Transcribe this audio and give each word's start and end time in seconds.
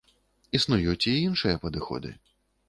Існуюць 0.59 1.09
і 1.11 1.13
іншыя 1.27 1.61
падыходы. 1.67 2.17